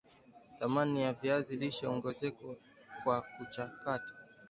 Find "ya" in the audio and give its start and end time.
1.01-1.13